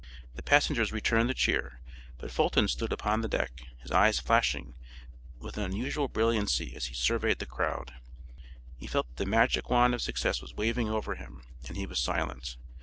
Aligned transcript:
The 0.33 0.41
passengers 0.41 0.91
returned 0.91 1.29
the 1.29 1.35
cheer, 1.35 1.79
but 2.17 2.31
Fulton 2.31 2.67
stood 2.67 2.91
upon 2.91 3.21
the 3.21 3.27
deck, 3.27 3.61
his 3.81 3.91
eyes 3.91 4.17
flashing 4.19 4.73
with 5.37 5.57
an 5.59 5.63
unusual 5.63 6.07
brilliancy 6.07 6.75
as 6.75 6.85
he 6.87 6.95
surveyed 6.95 7.37
the 7.37 7.45
crowd. 7.45 7.93
He 8.75 8.87
felt 8.87 9.09
that 9.09 9.17
the 9.17 9.29
magic 9.29 9.69
wand 9.69 9.93
of 9.93 10.01
success 10.01 10.41
was 10.41 10.55
waving 10.55 10.89
over 10.89 11.13
him 11.13 11.43
and 11.67 11.77
he 11.77 11.85
was 11.85 11.99
silent. 11.99 12.57